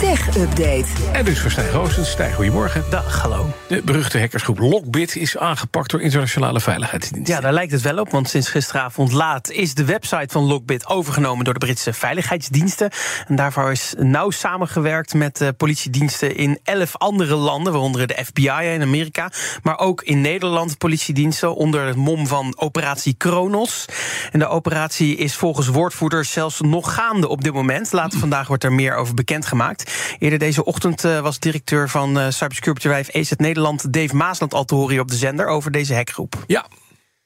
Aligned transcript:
Tech 0.00 0.36
Update. 0.36 0.84
En 1.12 1.24
dus 1.24 1.40
voor 1.40 1.50
Stijn 1.50 1.70
Roosens. 1.70 2.10
Stijn, 2.10 2.32
goedemorgen. 2.32 2.84
Dag, 2.90 3.22
hallo. 3.22 3.52
De 3.68 3.82
beruchte 3.84 4.18
hackersgroep 4.18 4.58
Lockbit 4.58 5.16
is 5.16 5.36
aangepakt 5.36 5.90
door 5.90 6.00
internationale 6.00 6.60
veiligheidsdiensten. 6.60 7.34
Ja, 7.34 7.40
daar 7.40 7.52
lijkt 7.52 7.72
het 7.72 7.82
wel 7.82 7.98
op, 7.98 8.10
want 8.10 8.28
sinds 8.28 8.48
gisteravond 8.48 9.12
laat 9.12 9.50
is 9.50 9.74
de 9.74 9.84
website 9.84 10.28
van 10.28 10.42
Lockbit 10.42 10.86
overgenomen 10.86 11.44
door 11.44 11.54
de 11.54 11.60
Britse 11.60 11.92
veiligheidsdiensten. 11.92 12.90
En 13.26 13.36
daarvoor 13.36 13.70
is 13.70 13.94
nauw 13.98 14.30
samengewerkt 14.30 15.14
met 15.14 15.40
uh, 15.40 15.48
politiediensten 15.56 16.36
in 16.36 16.58
elf 16.64 16.96
andere 16.96 17.34
landen, 17.34 17.72
waaronder 17.72 18.06
de 18.06 18.24
FBI 18.24 18.64
in 18.74 18.82
Amerika, 18.82 19.30
maar 19.62 19.78
ook 19.78 20.02
in 20.02 20.20
Nederland 20.20 20.78
politiediensten 20.78 21.54
onder 21.54 21.86
het 21.86 21.96
mom 21.96 22.26
van 22.26 22.54
operatie 22.56 23.14
Kronos. 23.14 23.84
En 24.32 24.38
de 24.38 24.48
operatie 24.48 25.16
is 25.16 25.34
volgens 25.34 25.66
woordvoerders 25.66 26.32
zelfs 26.32 26.60
nog 26.60 26.94
gaande 26.94 27.28
op 27.28 27.44
dit 27.44 27.52
moment. 27.52 27.92
Later 27.92 28.18
vandaag 28.18 28.48
wordt 28.48 28.64
er 28.64 28.72
meer 28.72 28.94
over 28.94 29.14
bekendgemaakt. 29.14 29.88
Eerder 30.18 30.38
deze 30.38 30.64
ochtend 30.64 31.04
uh, 31.04 31.20
was 31.20 31.38
directeur 31.38 31.88
van 31.88 32.18
uh, 32.18 32.26
cybersecurity 32.28 33.10
EZ 33.10 33.32
Nederland, 33.36 33.92
Dave 33.92 34.16
Maasland, 34.16 34.54
al 34.54 34.64
te 34.64 34.74
horen 34.74 35.00
op 35.00 35.08
de 35.08 35.16
zender 35.16 35.46
over 35.46 35.70
deze 35.70 35.94
hackgroep. 35.94 36.44
Ja, 36.46 36.66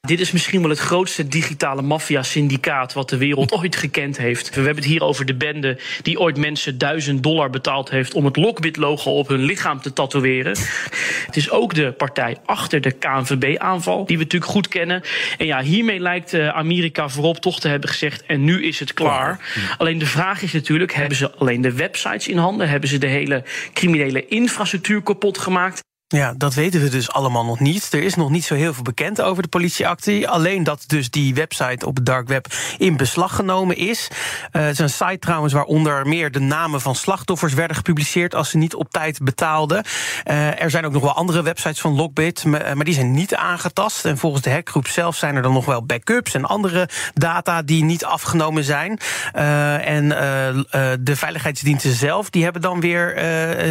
dit 0.05 0.19
is 0.19 0.31
misschien 0.31 0.61
wel 0.61 0.69
het 0.69 0.79
grootste 0.79 1.27
digitale 1.27 1.81
maffia-syndicaat 1.81 2.93
wat 2.93 3.09
de 3.09 3.17
wereld 3.17 3.51
ooit 3.59 3.75
gekend 3.75 4.17
heeft. 4.17 4.49
We 4.49 4.55
hebben 4.55 4.75
het 4.75 4.85
hier 4.85 5.03
over 5.03 5.25
de 5.25 5.35
bende 5.35 5.77
die 6.01 6.19
ooit 6.19 6.37
mensen 6.37 6.77
duizend 6.77 7.23
dollar 7.23 7.49
betaald 7.49 7.89
heeft 7.89 8.13
om 8.13 8.25
het 8.25 8.35
Lockbit-logo 8.35 9.11
op 9.11 9.27
hun 9.27 9.43
lichaam 9.43 9.81
te 9.81 9.93
tatoeëren. 9.93 10.57
Het 11.25 11.35
is 11.35 11.49
ook 11.49 11.73
de 11.73 11.91
partij 11.91 12.37
achter 12.45 12.81
de 12.81 12.91
KNVB-aanval, 12.91 14.05
die 14.05 14.17
we 14.17 14.23
natuurlijk 14.23 14.51
goed 14.51 14.67
kennen. 14.67 15.01
En 15.37 15.45
ja, 15.45 15.61
hiermee 15.61 15.99
lijkt 15.99 16.33
Amerika 16.33 17.09
voorop 17.09 17.37
toch 17.37 17.59
te 17.59 17.67
hebben 17.67 17.89
gezegd: 17.89 18.25
en 18.25 18.43
nu 18.43 18.63
is 18.63 18.79
het 18.79 18.93
klaar. 18.93 19.39
Alleen 19.77 19.97
de 19.97 20.05
vraag 20.05 20.41
is 20.41 20.53
natuurlijk: 20.53 20.93
hebben 20.93 21.17
ze 21.17 21.31
alleen 21.31 21.61
de 21.61 21.73
websites 21.73 22.27
in 22.27 22.37
handen? 22.37 22.69
Hebben 22.69 22.89
ze 22.89 22.97
de 22.97 23.07
hele 23.07 23.43
criminele 23.73 24.25
infrastructuur 24.27 25.01
kapot 25.01 25.37
gemaakt? 25.37 25.83
Ja, 26.07 26.33
dat 26.37 26.53
weten 26.53 26.81
we 26.81 26.89
dus 26.89 27.11
allemaal 27.11 27.45
nog 27.45 27.59
niet. 27.59 27.93
Er 27.93 28.03
is 28.03 28.15
nog 28.15 28.29
niet 28.29 28.45
zo 28.45 28.55
heel 28.55 28.73
veel 28.73 28.83
bekend 28.83 29.21
over 29.21 29.43
de 29.43 29.49
politieactie. 29.49 30.27
Alleen 30.29 30.63
dat 30.63 30.83
dus 30.87 31.09
die 31.09 31.33
website 31.33 31.85
op 31.85 31.95
het 31.95 32.05
dark 32.05 32.27
web 32.27 32.47
in 32.77 32.97
beslag 32.97 33.35
genomen 33.35 33.77
is. 33.77 34.07
Uh, 34.11 34.61
het 34.61 34.71
is 34.71 34.79
een 34.79 34.89
site 34.89 35.19
trouwens 35.19 35.53
waaronder 35.53 36.07
meer 36.07 36.31
de 36.31 36.39
namen 36.39 36.81
van 36.81 36.95
slachtoffers 36.95 37.53
werden 37.53 37.75
gepubliceerd 37.75 38.35
als 38.35 38.49
ze 38.49 38.57
niet 38.57 38.75
op 38.75 38.89
tijd 38.89 39.19
betaalden. 39.23 39.83
Uh, 40.25 40.61
er 40.61 40.69
zijn 40.69 40.85
ook 40.85 40.91
nog 40.91 41.01
wel 41.01 41.13
andere 41.13 41.43
websites 41.43 41.81
van 41.81 41.95
Lockbit, 41.95 42.43
maar 42.45 42.83
die 42.83 42.93
zijn 42.93 43.13
niet 43.13 43.35
aangetast. 43.35 44.05
En 44.05 44.17
volgens 44.17 44.43
de 44.43 44.51
hackgroep 44.51 44.87
zelf 44.87 45.15
zijn 45.15 45.35
er 45.35 45.41
dan 45.41 45.53
nog 45.53 45.65
wel 45.65 45.85
backups 45.85 46.33
en 46.33 46.45
andere 46.45 46.89
data 47.13 47.61
die 47.61 47.83
niet 47.83 48.05
afgenomen 48.05 48.63
zijn. 48.63 48.99
En 49.81 50.09
de 50.99 51.15
veiligheidsdiensten 51.15 51.93
zelf 51.93 52.29
die 52.29 52.43
hebben 52.43 52.61
dan 52.61 52.79
weer 52.79 53.13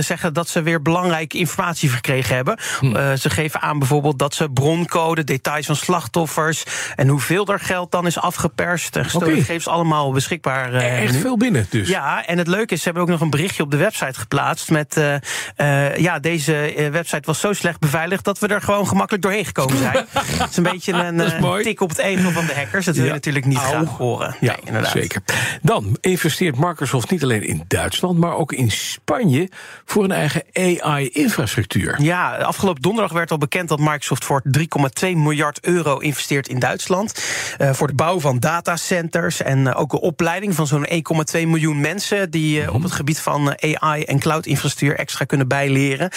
zeggen 0.01 0.33
dat 0.33 0.49
ze 0.49 0.63
weer 0.63 0.83
belangrijke 0.83 1.39
informatie 1.39 1.91
verkregen 1.91 2.24
hebben. 2.29 2.59
Hm. 2.81 2.97
Uh, 2.97 3.13
ze 3.13 3.31
geven 3.31 3.61
aan 3.61 3.79
bijvoorbeeld 3.79 4.19
dat 4.19 4.35
ze 4.35 4.49
broncode, 4.49 5.25
details 5.25 5.67
van 5.67 5.77
slachtoffers 5.77 6.65
en 6.97 7.09
hoeveel 7.09 7.47
er 7.47 7.61
geld 7.61 7.91
dan 7.91 8.07
is 8.07 8.19
afgeperst 8.19 8.97
en 8.97 9.05
gestolen. 9.05 9.29
Okay. 9.29 9.43
Geven 9.43 9.73
allemaal 9.73 10.13
beschikbaar. 10.13 10.75
Uh, 10.75 11.03
Echt 11.03 11.13
nu. 11.13 11.21
veel 11.21 11.37
binnen 11.37 11.67
dus. 11.71 11.89
Ja, 11.89 12.27
en 12.27 12.39
het 12.39 12.47
leuke 12.47 12.75
is, 12.75 12.79
ze 12.79 12.85
hebben 12.85 13.03
ook 13.03 13.09
nog 13.09 13.21
een 13.21 13.31
berichtje 13.31 13.63
op 13.63 13.71
de 13.71 13.77
website 13.77 14.19
geplaatst 14.19 14.71
met 14.71 14.97
uh, 14.97 15.97
ja, 15.97 16.19
deze 16.19 16.89
website 16.93 17.23
was 17.25 17.41
zo 17.41 17.53
slecht 17.53 17.81
beveiligd 17.81 18.25
dat 18.25 18.39
we 18.39 18.47
er 18.47 18.61
gewoon 18.61 18.89
gemakkelijk 18.89 19.23
doorheen 19.23 19.45
gekomen 19.45 19.77
zijn. 19.77 19.93
Het 20.45 20.51
is 20.51 20.57
een 20.57 20.63
beetje 20.63 20.93
een 20.93 21.63
tik 21.63 21.81
op 21.81 21.89
het 21.89 21.99
ego 21.99 22.31
van 22.31 22.47
de 22.47 22.55
hackers. 22.55 22.85
Dat 22.85 22.95
wil 22.95 23.05
je 23.05 23.09
ja. 23.09 23.15
natuurlijk 23.15 23.45
niet 23.45 23.59
Au. 23.59 23.69
graag 23.69 23.97
horen. 23.97 24.37
Ja, 24.41 24.53
nee, 24.53 24.61
inderdaad. 24.65 24.93
zeker. 24.93 25.23
Dan 25.63 25.97
investeert 26.01 26.59
Microsoft 26.59 27.11
niet 27.11 27.23
alleen 27.23 27.47
in 27.47 27.65
Duitsland, 27.69 28.19
maar 28.19 28.37
ook 28.37 28.53
in 28.53 28.71
Spanje 28.71 29.51
voor 29.85 30.05
een 30.05 30.13
eigen 30.13 30.43
AI-infrastructuur. 30.53 32.03
Ja, 32.03 32.14
afgelopen 32.23 32.83
donderdag 32.83 33.13
werd 33.13 33.31
al 33.31 33.39
bekend 33.39 33.69
dat 33.69 33.79
Microsoft 33.79 34.25
voor 34.25 34.43
3,2 34.59 34.65
miljard 35.01 35.67
euro 35.67 35.99
investeert 35.99 36.49
in 36.49 36.59
Duitsland. 36.59 37.25
Uh, 37.59 37.73
voor 37.73 37.87
de 37.87 37.95
bouw 37.95 38.21
van 38.21 38.39
datacenters 38.39 39.43
en 39.43 39.59
uh, 39.59 39.81
ook 39.81 39.91
de 39.91 40.01
opleiding 40.01 40.55
van 40.55 40.67
zo'n 40.67 40.87
1,2 40.89 40.93
miljoen 41.33 41.81
mensen 41.81 42.31
die 42.31 42.63
uh, 42.63 42.75
op 42.75 42.83
het 42.83 42.93
gebied 42.93 43.21
van 43.21 43.55
AI 43.61 44.03
en 44.03 44.19
cloud-infrastructuur 44.19 44.99
extra 44.99 45.25
kunnen 45.25 45.49
bijleren. 45.49 46.11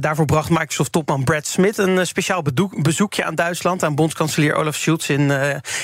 daarvoor 0.00 0.24
bracht 0.24 0.50
Microsoft-topman 0.50 1.24
Brad 1.24 1.46
Smith 1.46 1.78
een 1.78 2.06
speciaal 2.06 2.42
bezoekje 2.76 3.24
aan 3.24 3.34
Duitsland, 3.34 3.82
aan 3.82 3.94
bondskanselier 3.94 4.54
Olaf 4.54 4.76
Scholz 4.76 5.08
in, 5.08 5.32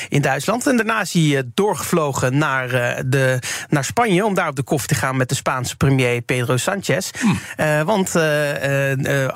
in 0.08 0.22
Duitsland. 0.22 0.66
En 0.66 0.76
daarna 0.76 1.00
is 1.00 1.12
hij 1.12 1.42
doorgevlogen 1.54 2.38
naar, 2.38 2.68
de, 3.06 3.38
naar 3.68 3.84
Spanje 3.84 4.24
om 4.24 4.34
daar 4.34 4.48
op 4.48 4.56
de 4.56 4.62
koffie 4.62 4.88
te 4.88 4.94
gaan 4.94 5.16
met 5.16 5.28
de 5.28 5.34
Spaanse 5.34 5.76
premier 5.76 6.20
Pedro 6.20 6.56
Sanchez. 6.56 7.10
Hmm. 7.20 7.38
want 7.84 8.14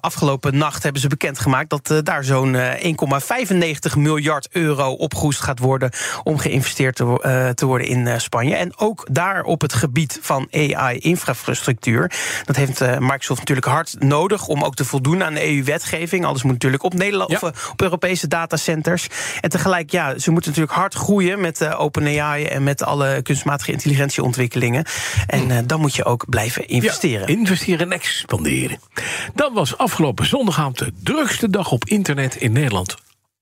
afgelopen 0.01 0.18
nacht 0.51 0.83
hebben 0.83 1.03
ze 1.03 1.09
bekendgemaakt 1.09 1.71
dat 1.71 1.91
uh, 1.91 1.99
daar 2.03 2.25
zo'n 2.25 2.55
uh, 2.55 2.73
1,95 2.75 3.97
miljard 3.97 4.49
euro 4.53 4.93
opgehoest 4.93 5.41
gaat 5.41 5.59
worden 5.59 5.91
om 6.23 6.39
geïnvesteerd 6.39 6.97
te, 6.97 7.05
uh, 7.05 7.49
te 7.49 7.67
worden 7.67 7.87
in 7.87 8.21
Spanje. 8.21 8.57
En 8.57 8.79
ook 8.79 9.07
daar 9.11 9.43
op 9.43 9.61
het 9.61 9.73
gebied 9.73 10.19
van 10.23 10.49
AI-infrastructuur. 10.51 12.13
Dat 12.45 12.57
heeft 12.57 12.81
Microsoft 12.81 13.39
natuurlijk 13.39 13.67
hard 13.67 13.97
nodig 13.99 14.47
om 14.47 14.65
ook 14.65 14.75
te 14.75 14.85
voldoen 14.85 15.25
aan 15.25 15.35
de 15.35 15.47
EU-wetgeving. 15.47 16.25
Alles 16.25 16.43
moet 16.43 16.53
natuurlijk 16.53 16.83
op, 16.83 16.95
Nederland, 16.95 17.31
ja. 17.31 17.39
of, 17.41 17.71
op 17.71 17.83
Europese 17.83 18.29
datacenters. 18.29 19.09
En 19.41 19.51
tegelijk, 19.51 19.91
ja, 19.91 20.19
ze 20.19 20.31
moeten 20.31 20.51
natuurlijk 20.51 20.79
hard 20.79 20.95
groeien 20.95 21.41
met 21.41 21.75
OpenAI 21.75 22.45
en 22.45 22.63
met 22.63 22.83
alle 22.83 23.23
kunstmatige 23.23 23.73
intelligentieontwikkelingen. 23.73 24.85
En 25.27 25.67
dan 25.67 25.81
moet 25.81 25.95
je 25.95 26.05
ook 26.05 26.25
blijven 26.29 26.69
investeren. 26.69 27.21
Ja, 27.21 27.39
investeren 27.39 27.81
en 27.81 27.93
expanderen. 27.93 28.79
Dat 29.35 29.53
was 29.53 29.77
afgelopen 29.77 30.08
zondagavond 30.17 30.79
de 30.79 30.93
drukste 31.03 31.51
dag 31.51 31.73
op 31.73 31.85
internet 31.85 32.37
in 32.37 32.53
Nederland 32.53 32.97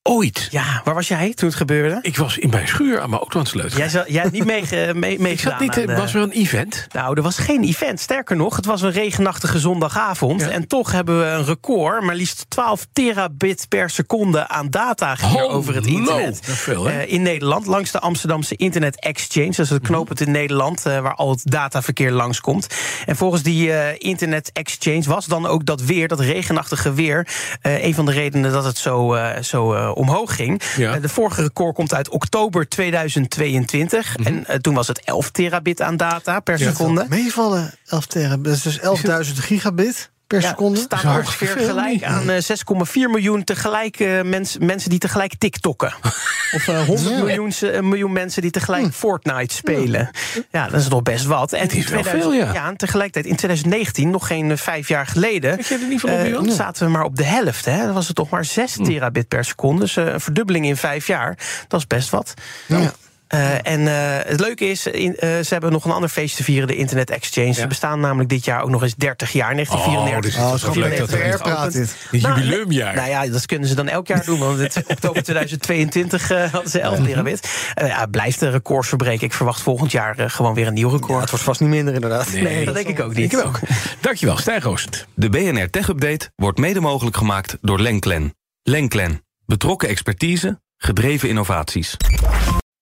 ooit. 0.06 0.49
Ja, 0.50 0.81
waar 0.84 0.94
was 0.94 1.09
jij 1.09 1.34
toen 1.34 1.49
het 1.49 1.56
gebeurde? 1.56 1.99
Ik 2.03 2.17
was 2.17 2.39
in 2.39 2.50
mijn 2.50 2.69
schuur 2.69 3.00
aan 3.00 3.11
mijn 3.11 3.21
auto 3.21 3.39
aan 3.39 3.44
het 3.44 3.53
sleutelen. 3.53 3.91
Jij, 3.91 4.05
jij 4.06 4.22
hebt 4.22 4.33
niet 4.33 4.44
mee, 4.44 4.94
mee, 4.94 5.19
mee 5.21 5.33
ik 5.33 5.41
zat 5.41 5.61
niet, 5.61 5.78
aan, 5.78 5.97
was 5.97 6.15
er 6.15 6.22
een 6.22 6.31
event? 6.31 6.87
Nou, 6.93 7.17
er 7.17 7.22
was 7.22 7.39
geen 7.39 7.65
event. 7.65 8.00
Sterker 8.00 8.37
nog, 8.37 8.56
het 8.56 8.65
was 8.65 8.83
een 8.83 8.91
regenachtige 8.91 9.59
zondagavond. 9.59 10.41
Ja. 10.41 10.49
En 10.49 10.69
toch 10.69 10.93
hebben 10.93 11.19
we 11.19 11.25
een 11.27 11.44
record. 11.44 12.03
Maar 12.03 12.15
liefst 12.15 12.44
12 12.49 12.87
terabit 12.93 13.67
per 13.69 13.91
seconde 13.91 14.49
aan 14.49 14.71
data 14.71 15.15
ging 15.15 15.43
oh, 15.43 15.55
over 15.55 15.75
het 15.75 15.87
internet. 15.87 16.41
Veel, 16.43 16.88
uh, 16.88 17.12
in 17.12 17.23
Nederland, 17.23 17.67
langs 17.67 17.91
de 17.91 18.00
Amsterdamse 18.00 18.56
Internet 18.56 19.00
Exchange. 19.00 19.47
Dat 19.47 19.59
is 19.59 19.71
het 19.71 19.83
knooppunt 19.83 20.21
in 20.21 20.31
Nederland 20.31 20.87
uh, 20.87 21.00
waar 21.00 21.15
al 21.15 21.31
het 21.31 21.41
dataverkeer 21.44 22.11
langskomt. 22.11 22.67
En 23.06 23.17
volgens 23.17 23.43
die 23.43 23.69
uh, 23.69 23.88
Internet 23.99 24.50
Exchange 24.53 25.03
was 25.03 25.27
dan 25.27 25.47
ook 25.47 25.67
dat 25.67 25.83
weer, 25.83 26.09
dat 26.09 26.21
regenachtige 26.21 26.93
weer... 26.93 27.28
een 27.62 27.94
van 27.94 28.06
de 28.06 28.12
redenen 28.12 28.53
dat 28.53 28.65
het 28.65 28.78
zo, 28.78 29.17
zo 29.41 29.93
omhoog 29.97 30.34
ging. 30.34 30.62
Ja. 30.77 30.99
de 30.99 31.09
vorige 31.09 31.43
record 31.43 31.75
komt 31.75 31.95
uit 31.95 32.09
oktober 32.09 32.69
2022. 32.69 34.19
Mhm. 34.19 34.27
En 34.27 34.45
uh, 34.49 34.55
toen 34.57 34.75
was 34.75 34.89
het 34.89 35.01
11 35.01 35.31
terabit 35.31 35.83
aan 35.83 35.97
data 35.97 36.41
per 36.41 36.59
seconde. 36.59 37.07
Meevallen 37.09 37.75
11 37.87 38.06
terabit, 38.06 38.45
dat 38.45 38.55
is 38.55 38.62
dus 38.62 38.81
11.000 39.29 39.33
gigabit 39.35 40.11
per 40.26 40.41
ja, 40.41 40.48
seconde. 40.48 40.78
staat 40.81 41.04
ongeveer 41.04 41.48
gelijk 41.48 42.03
aan 42.03 42.31
uh, 42.31 42.37
6,4 42.37 42.92
miljoen 42.92 43.44
tegelijk 43.44 44.00
uh, 44.00 44.22
mens, 44.22 44.56
mensen 44.59 44.91
die 44.91 44.98
tegelijk 44.98 45.34
TikTokken. 45.38 45.94
of 46.56 46.66
uh, 46.69 46.84
100 46.84 47.09
Ja. 47.09 47.22
miljoen, 47.22 47.53
uh, 47.62 47.81
miljoen 47.81 48.12
mensen 48.12 48.42
die 48.42 48.50
tegelijk 48.50 48.92
Fortnite 48.94 49.54
spelen. 49.54 50.10
Ja. 50.50 50.69
dat 50.69 50.81
is 50.81 50.88
nog 50.88 51.03
best 51.03 51.25
wat. 51.25 51.53
En 51.53 51.60
Het 51.60 51.72
is 51.72 51.84
in 51.84 51.91
wel 51.92 52.03
2000 52.03 52.32
veel, 52.44 52.54
ja. 52.54 52.66
en 52.69 52.76
tegelijkertijd 52.76 53.26
in 53.26 53.37
2019, 53.37 54.10
nog 54.10 54.26
geen 54.26 54.50
uh, 54.50 54.56
vijf 54.56 54.88
jaar 54.88 55.06
geleden, 55.06 55.58
er 55.58 56.38
op, 56.38 56.46
uh, 56.46 56.50
zaten 56.52 56.87
we 56.87 56.93
maar 56.93 57.05
op 57.05 57.17
de 57.17 57.25
helft. 57.25 57.64
Hè. 57.64 57.84
Dan 57.84 57.94
was 57.94 58.06
het 58.06 58.17
toch 58.17 58.31
maar 58.31 58.44
6 58.44 58.72
terabit 58.72 59.29
per 59.29 59.44
seconde. 59.44 59.81
Dus 59.81 59.96
uh, 59.96 60.05
een 60.12 60.20
verdubbeling 60.20 60.67
in 60.67 60.76
vijf 60.76 61.06
jaar. 61.06 61.38
Dat 61.69 61.81
is 61.81 61.87
best 61.87 62.11
wat. 62.11 62.34
Ja. 62.67 62.93
Uh, 63.34 63.67
en 63.67 63.81
uh, 63.81 63.94
het 64.31 64.40
leuke 64.40 64.64
is, 64.64 64.87
in, 64.87 65.11
uh, 65.11 65.19
ze 65.19 65.46
hebben 65.49 65.73
nog 65.73 65.84
een 65.84 65.90
ander 65.90 66.08
feest 66.08 66.37
te 66.37 66.44
vieren, 66.44 66.69
de 66.69 66.76
Internet 66.76 67.11
Exchange. 67.11 67.52
Ze 67.52 67.67
bestaan 67.67 68.00
namelijk 68.00 68.28
dit 68.28 68.44
jaar 68.44 68.62
ook 68.62 68.70
nog 68.70 68.82
eens 68.82 68.94
30 68.94 69.32
jaar, 69.32 69.55
1934. 69.55 70.40
Oh, 70.40 70.46
Oh, 70.46 70.52
dus 70.52 70.99
dat 70.99 71.43
praat 71.43 71.73
dit. 71.73 71.96
Een 72.11 72.20
Nou, 72.20 72.34
jubileumjaar. 72.40 72.94
Nou 72.94 73.08
ja, 73.08 73.26
dat 73.26 73.46
kunnen 73.46 73.69
ze 73.69 73.75
dan 73.75 73.88
elk 73.88 74.06
jaar 74.06 74.25
doen. 74.25 74.38
Want 74.38 74.58
het, 74.58 74.76
oktober 74.87 75.23
2022 75.23 76.31
uh, 76.31 76.52
hadden 76.52 76.70
ze 76.70 76.81
11 76.81 77.06
terabit. 77.06 77.49
Uh, 77.82 77.88
ja, 77.88 78.00
het 78.00 78.11
blijft 78.11 78.40
een 78.40 78.50
records 78.50 78.88
verbreken. 78.88 79.26
Ik 79.26 79.32
verwacht 79.32 79.61
volgend 79.61 79.93
jaar 79.93 80.20
uh, 80.20 80.29
gewoon 80.29 80.55
weer 80.55 80.67
een 80.67 80.75
nieuw 80.75 80.90
record. 80.90 81.11
Ja, 81.14 81.20
het 81.20 81.31
wordt 81.31 81.44
vast 81.44 81.61
niet 81.61 81.69
minder 81.70 81.94
inderdaad. 81.94 82.32
nee, 82.32 82.64
dat 82.64 82.75
denk 82.75 82.87
ik 82.88 83.00
ook 83.00 83.14
niet. 83.14 83.32
Ik 83.32 83.44
ook. 83.44 83.61
Dankjewel, 84.00 84.37
Stijn 84.37 84.61
Roosend. 84.61 85.06
De 85.14 85.29
BNR 85.29 85.70
Tech 85.70 85.88
Update 85.88 86.31
wordt 86.37 86.58
mede 86.58 86.81
mogelijk 86.81 87.17
gemaakt 87.17 87.56
door 87.61 87.81
Lenklen. 87.81 88.34
Lenklen. 88.62 89.25
Betrokken 89.46 89.88
expertise, 89.88 90.61
gedreven 90.76 91.29
innovaties. 91.29 91.96